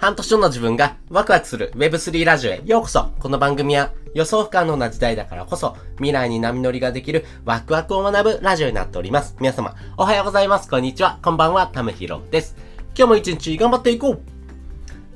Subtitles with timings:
[0.00, 9.36] 半年後の自分がワクワクする Web3 ラジオへようこそこの番組は予想不可能な時代だからこそ未来に波乗りができるワクワクを学ぶラジオになっております。
[9.38, 10.70] 皆様、おはようございます。
[10.70, 11.18] こんにちは。
[11.22, 11.66] こんばんは。
[11.66, 12.56] たむひろです。
[12.96, 14.22] 今日も一日頑張っていこう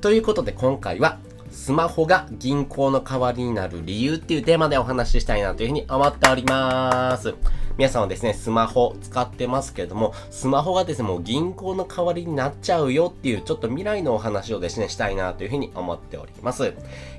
[0.02, 1.18] ということで今回は
[1.50, 7.34] スマホが銀行の代わりになる理由っていうテーマでお話ししたいなというふうに思っております。
[7.76, 16.72] 皆さんはですね、スマホ使ってますけれども、スマホがですね、もう銀行の代わりになっちゃうよっていう、ちょっと未来のお話をですね、したいなというふうに思っております。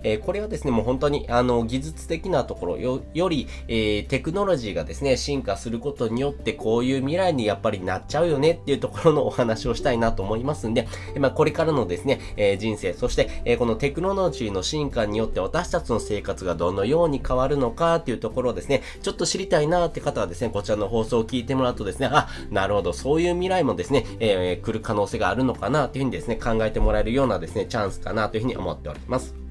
[0.04, 10.88] えー、これはですね、もう本当に、あの、技術的なところよ、より、えー、テクノロジーがですね、進化することによって、こういう未来にやっぱりなっちゃうよねっていうところのお話をしたいなと思いますんで、
[11.20, 29.45] まあ、これからのですね、えー、人生、そして、えこのテクノロジーの進化によって私たちの生活がどのように変わるのかっていうところをですね、ちょっと知りたいなって方はですね、ねこちらの放送を聞いてもらうとですね、あ、なるほど、そういう未来もですね、えー、来る可能性があるのかなというふうにですね、考えてもらえるようなですね、チャンスかなというふうに思っております。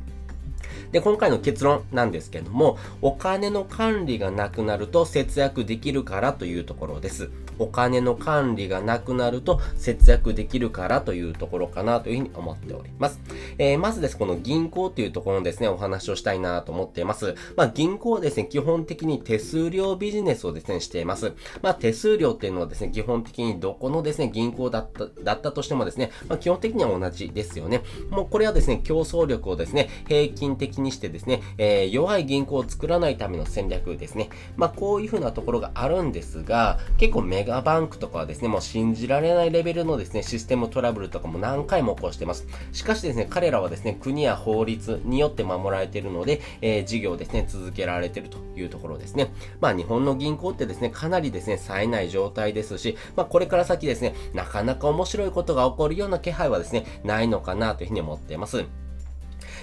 [0.95, 7.31] で、今回の結論なんですけども、お金の管理がなくなると節約できるからというところです。
[7.59, 13.21] お金の管理がなくなると節約できるからというところかなというふうに思っております。
[13.59, 17.35] えー、まずです、この銀行というところのですね、お話をしたいなと思っています。
[17.57, 21.33] まあ、銀行はですね、基本的に手数料ビジネスをですね、しています。
[21.63, 27.83] まあ、手数料っていうのはですね、基本的にどこのですね、銀行だった、だったとしてもですね、まあ、基本的には同じですよね。
[28.11, 34.29] もうこれはですね、競争力をですね、平均的ににしてですね、えー、弱い銀行を作らないための戦略ですね。
[34.57, 42.47] まあ、こういうふうなところがあるんですが、結構メガバンクとかはですね、もう信じられないレベルのですね、システムトラブルとかも何回も起こしてます。
[42.73, 49.33] しかしですね、彼らはですね、国や法律によって守られているので、えー、事業をですね、続けられているというところですね。
[49.61, 58.65] まあ、日本の銀行ってですね、かなりですね、冴えない状態ですし、まあ、これから先ですね、なかなか面白いことが起こるような気配はですね、ないのかなというふうに思っています。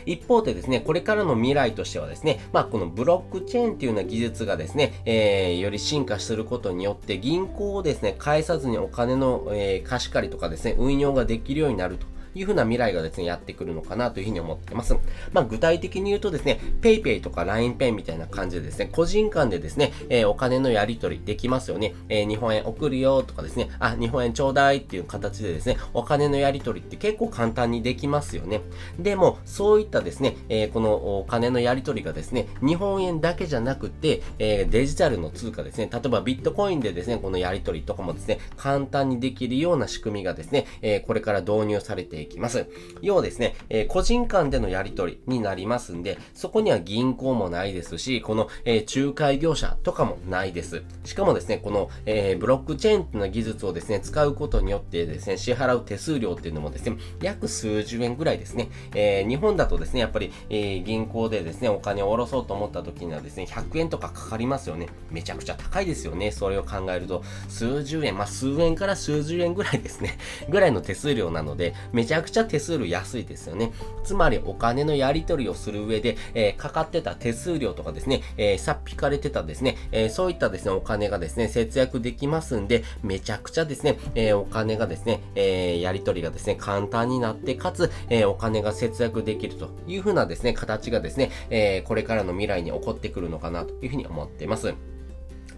[0.06, 12.08] 一方でですね、これからの未来としてはですね、まあ、このブロックチェーンっていうような技術がですね、えー、より進化することによって、銀行をですね、返さずにお金の、えー、貸し借りとかですね、運用ができるようになると。
[12.36, 14.96] いうふうな未来がですね、やってくるのかなというふうに思ってます。
[15.32, 21.94] まあ、具体的に言うとですね、PayPay とか LINEPay みたいな感じでですね、個人間でですね、えー、お金のやり取りできますよね。
[22.10, 28.62] えー、日本円送るよとかですね、あ、日本円ちょうだいっていう形でですね、お金のやり取りって結構簡単にできますよね。
[29.00, 42.68] でも、そういったですね、えー、このお金のやり取りがですね、日本円だけじゃなくて、えデジタルの通貨ですね、例えばビットコインでですね、このやり取りとかもですね、簡単にできるような仕組みがですね、えこれから導入されていきます。
[43.02, 50.84] 要はですね、えー、個人間でのやり取りになりますんで、そこには銀行もないですし、この、えー、仲介業者とかもないです。
[51.04, 58.70] しかもですね、この、えー、ブロックチェーンの技術をですね、使うことによってですね、支払う手数料っていうのもですね、約数十円ぐらいですね。
[58.96, 64.88] え、日本だとですね、やっぱり、え、銀行でですね、お金を下ろそうと思った時にはですね、100円とかかかりますよね。
[65.10, 66.32] めちゃくちゃ高いですよね。
[66.32, 70.18] それを考えると、数十円、まあ、数円から数十円ぐらいですね、
[70.50, 73.72] ぐらいの手数料なので、めちゃちゃくちゃ手数料安いですよね。
[74.04, 94.74] つまりお金のやり取りをする上で、えー、かかってた手数料とかですね、えー、さっ引かれてたですね、えー、そういったですね、お金がですね、節約できますんで、めちゃくちゃですね、え、お金がですね、え、やり取りがですね、簡単になって、かつ、え、お金が節約できるというふうなですね、形がですね、え、これからの未来に起こってくるのかなというふうに思っています。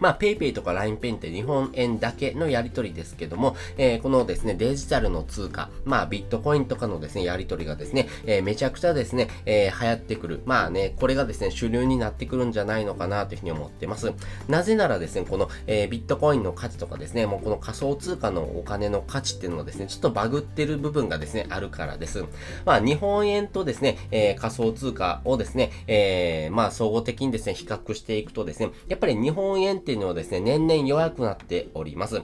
[0.04, 10.42] まあ、PayPay とか LINEPay って日本円だけのやり取りですけども、えー、このですね、デジタルの通貨、まあ、ビットコインとかのですね、やり取りがですね、えー、めちゃくちゃですね、えー、流行ってくる。
[10.46, 14.12] まあね、これがですね、主流になってくるんじゃないのかなというふうに思ってます。
[14.50, 22.26] なぜならですね、この、えー、ビットコインの価値とかですね、もうこの仮想通貨のお金の価値っていうのがですね、ちょっとバグってる部分がですね、あるからです。
[22.66, 32.22] まあ、日本円とですね、えー、仮想通貨をですね、えー、まあ、総合的にですね、比較していくとですね、やっぱり日本円っていうのはですね、年々弱くなっております。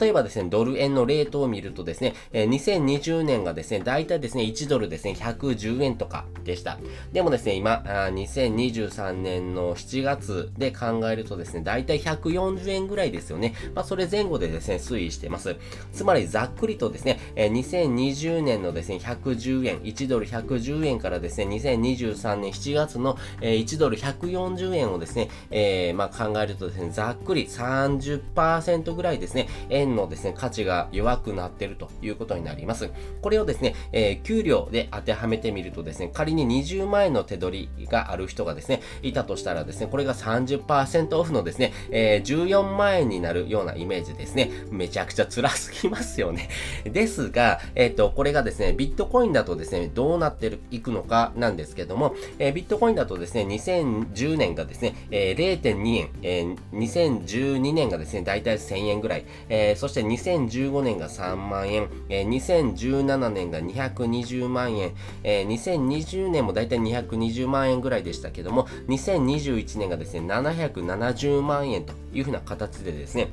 [0.00, 6.78] 例えばですね、ドル円のレートを見るとですね、え2020年がですね、だいたいですね、1ドルですね、110円とかでした。
[7.12, 13.54] でもですね、今、2023年の7月で考えるとですね、だいたい140円ぐらいですよね。
[13.74, 15.56] まあ、それ前後でですね、推移してます。
[15.92, 32.90] つまり、ざっくりとですね、え2020年のですね、110円、1ドル110円からですね、2023年7月の、え1ドル140円をですね、えー、まあ、考えるとですね、ざっくり30%ぐらいですね、円のですね、価値が弱くなってるということになります。
[33.20, 44.50] これをですね、えー、給料で当てはめてみるとですね、仮に20万円の手取りがある人がですね、いたとしたらですね、これが30%オフのですね、えー、14万円になるようなイメージですね。
[44.70, 46.48] めちゃくちゃ辛すぎますよね。
[46.84, 56.56] ですが、えっ、ー、と、これがですね、ビットコインだとですね、どうなっていくのかなんですけども、えー、ビットコインだとですね、2010年がですね、えー、0.2円、えー、
[56.92, 64.94] 2012年がですね、だいたい1000円ぐらい、えー、そして2015年が3万円、えー、2017年が220万円、
[65.24, 73.30] えー、2020年もだいたい220万円ぐらいでしたけども、2021年がですね、770万円というふうな形でですね、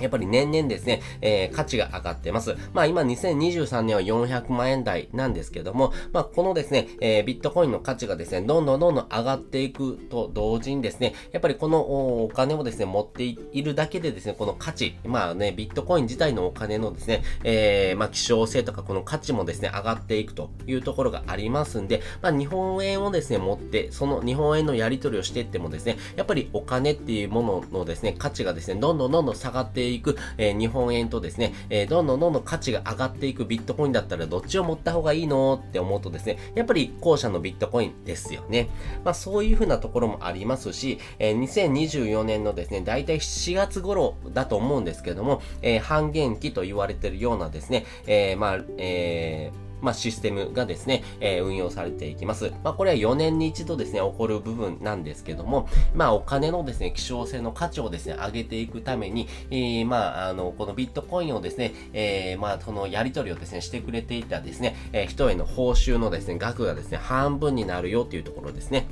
[0.00, 2.56] やっぱり年々ですね、えー、価値が上がってます。
[2.72, 11.80] まあ今2023年は400万円台なんですけども、まあこのですね、えー、ビットコインの価値がですね、どんどんどんどん上がっていくと同時にですね、やっぱりこの
[12.24, 38.68] お金をですね、持っているだけでですね、この価値、まあね、ビットコイン自体のお金のですね、えー、まあ希少性とかこの価値もですね、上がっていくというところがありますんで、まあ日本円をですね、持って、その日本円のやり取りをしていってもですね、やっぱりお金っていうもののですね、価値がですね、どんどんどんどん下がっていくていく、えー、日本円とですね、えー、どんどんどんどん価値が上がっていくビットコインだったらどっちを持った方がいいのって思うとですね、やっぱり後者のビットコインですよね。
[39.04, 52.52] まあそういうふうなところもありますし、えー、2024年のですね、だいたい7月頃だと思うんですけども、えー、半減期と言われてるようなですね、えー、まあ、えー、まあ、システムがですね、えー、運用されていきます。
[52.64, 68.86] まあ、これは4年に一度ですね、起こる部分なんですけども、まあ、お金のですね、希少性の価値をですね、上げていくために、えー、まあ、あの、このビットコインをですね、えー、まあ、そのやり取りをですね、してくれていたですね、えー、人への報酬のですね、額がですね、半分になるよっていうところですね。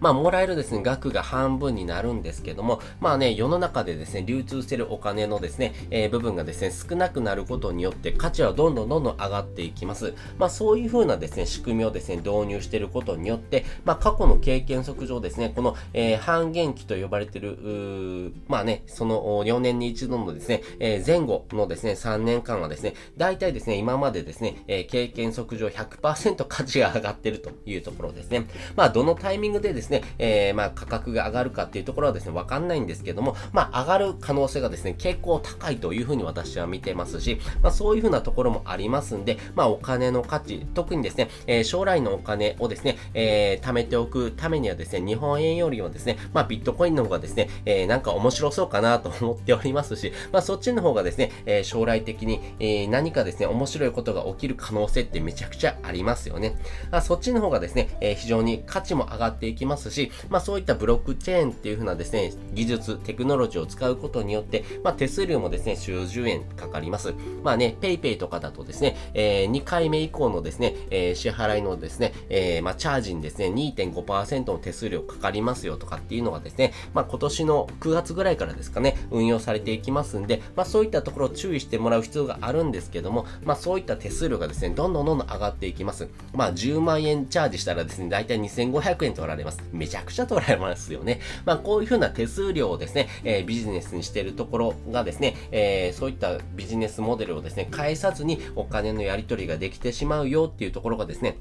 [0.00, 10.14] まあ、もらえるですね、額が半分になるんですけども、まあね、世の中でですね、流通してるお金のですね、えー、部分がですね、少なくなることによって価値はどんどんどんどん上がっていきます。
[10.38, 28.46] まあ、そういう風なですね、仕組みをですね、導入してることによって、まあ、過去の経験則上ですね、この、えー、半減期と呼ばれてる、まあね、その4年に一度のですね、えー、前後のですね、3年間はですね、大体ですね、今までですね、え、経験則上100%価値が上がってるというところですね。
[28.74, 56.56] まあ、どのタイミングでですねですね、えー、まあ価格が上がるかっていうところはですね、わかんないんですけども、まあ上がる可能性がですね、結構高いというふうに私は見てますし、まあそういうふうなところもありますんで、まあお金の価値、特にですね、えー、将来のお金をですね、えー、貯めておくためにはですね、日本円よりはですね、まあビットコインの方がですね、えー、なんか面白そうかなと思っておりますし、まあそっちの方がですね、えー、将来的に、えー、何かですね、面白いことが起きる可能性ってめちゃくちゃありますよね。
[56.90, 67.14] まあそっちの方がですね、えー、非常に価値も上がっていきますし、まあそういったブロックチェーンっていう風なですね、技術、テクノロジーを使うことによって、まあ手数料もですね、数十円かかります。
[67.42, 86.08] まあね、PayPay とかだとですね、えー、2回目以降のですね、えー、支払いのですね、えー、まあチャージにですね、2.5%の手数料かかりますよとかっていうのがですね、まあ今年の9月ぐらいからですかね、運用されていきますんで、まあそういったところを注意してもらう必要があるんですけども、まあそういった手数料がですね、どんどんどんどん上がっていきます。
[86.34, 89.60] まあ10万円チャージしたらですね、だいたい2500円取られます。
[89.72, 91.20] めちゃくちゃ取られますよね。
[91.44, 101.38] まあ、こういうふうな手数料をですね、えー、ビジネスにしてるところがですね、えー、そういったビジネスモデルをですね、返さずにお金のやり取りができてしまうよっていうところがですね、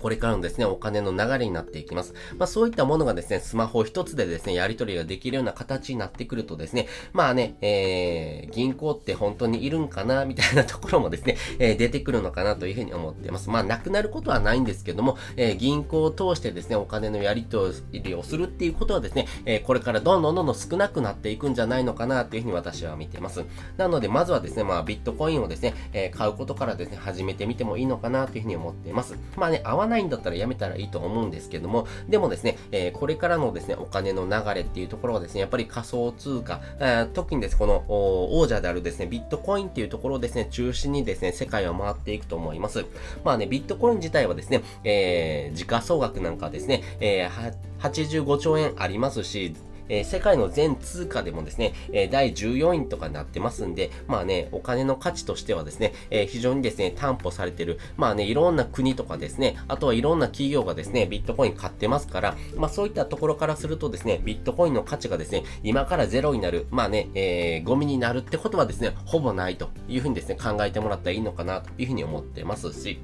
[0.00, 2.14] これからのですね、お金の流れになっていきます。
[2.38, 13.50] まあそういったものがですね、スマホ一つでですね、やり取りができるような形になってくるとですね、まあね、えー、銀行って本当にいるんかな、みたいなところもですね、えー、出てくるのかなというふうに思っています。
[13.50, 23.44] まあなくなることはないんですけども、えー、銀行を通してですね、お金のやり取りをするっていうことはですね、えー、これからどんどんどんどん少なくなっていくんじゃないのかなというふうに私は見ています。
[23.76, 29.14] なので、まずはですね、まあビットコインをですね、えー、買うことからですね、始めてみてもいいのかなというふうに思っています。
[29.36, 42.86] まあね、合わないんだったらやめたらいいと思うんですけども、でもですね、え、これからのですね、お金の流れっていうところはですね、やっぱり仮想通貨、え特にですね、この王者であるですね、ビットコインっていうところをですね、中心にですね、世界を回っていくと思います。
[43.24, 49.54] まあね、ビットコイン自体はですね、えー、時価総額なんかですね、えー、85兆円ありますし、
[49.90, 73.00] えー、世界の全通貨でもですね、えー、第14位とかになってますんで、まあね、お金の価値としてはですね、えー、非常にですね、担保されてる、まあね、いろんな国とかですね、あとはいろんな企業がですね、ビットコイン買ってますから、まあそういったところからするとですね、ビットコインの価値がですね、今からゼロになる、まあね、えー、ゴミになるってことはですね、ほぼないというふうにですね、考えてもらったらいいのかなというふうに思ってますし、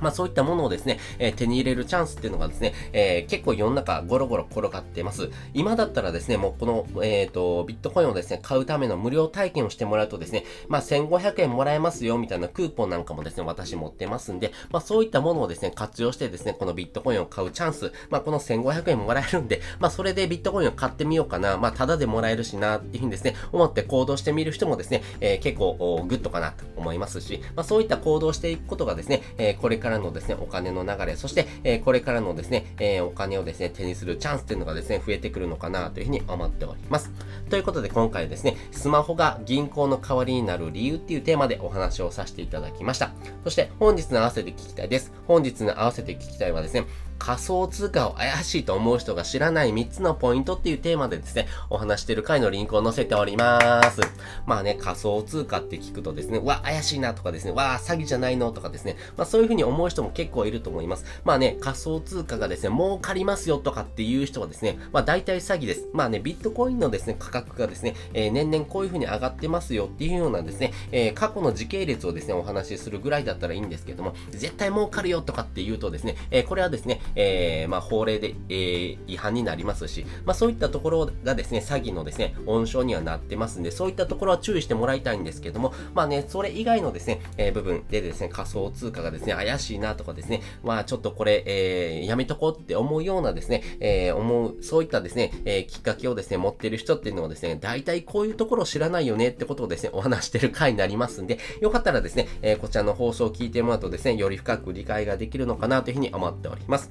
[0.00, 5.30] まあそういったものをですね、えー、手に入れるチャンスっていうのがですね、えー、結構世の中ゴロゴロ転がってます。
[5.52, 37.10] 今だったらですね、もうこの、えっ、ー、と、ビットコインをですね、買うための無料体験をしてもらうとですね、まあ1500円もらえますよみたいなクーポンなんかもですね、私持ってますんで、まあそういったものをですね、活用してですね、このビットコインを買うチャンス、まあこの1500円もらえるんで、まあそれでビットコインを買ってみようかな、まあタダでもらえるしなっていうふうにですね、思って行動してみる人もですね、えー、結構グッドかなと思いますし、まあそういった行動していくことがですね、えー、これからのですね、お金の流れ、そして、えこれからのですね、えお金をですね、手にするチャンスっていうのがですね、増えてくるのかなというふうに思っております。
[37.50, 43.12] ということで今回ですね、スマホが銀行の代わりになる理由っていうテーマでお話をさせていただきました。
[43.44, 45.12] そして本日の合わせて聞きたいです。
[45.26, 46.86] 本日の合わせて聞きたいはですね、
[47.18, 54.00] 仮想通貨を怪しいと思う人が知らない3つのポイントっていうテーマでですね、お話してる回のリンクを載せております。
[54.46, 61.04] まあね、仮想通貨って聞くとですね、わ、怪しいなとかですね、わ、詐欺じゃないのとかですね、まあそういうふうに思う人も結構いると思います。
[61.24, 65.88] まあね、仮想通貨がですね、儲かりますよとかっていう人はですね、まあ大体詐欺です。
[65.92, 106.90] まあね、ビットコインのですね、価格がですね、えー、年々こういうふうに上がってますよっていうようなですね、えー、過去の時系列をですね、お話しするぐらいだったらいいんですけども、絶対儲かるよとかっていうとですね、えー、これはですね、えー、まあ法令で、えー、違反になりますし、まあそういったところがですね、詐欺のですね、温床にはなってますんで、そういったところは注意してもらいたいんですけども、まあね、それ以外のですね、えー、部分でですね、仮想通貨がですね、怪しいなとかですね、まあちょっとこれ、えー、やめとこうって思うようなですね、えー、思う、そういったですね、えー、きっかけをですね、持ってる人っていうのはですね、大体こういうところを知らないよねってことをですね、お話してる回になりますんで、よかったらですね、えー、こちらの放送を聞いてもらうとですね、より深く理解ができるのかなというふうに思っております。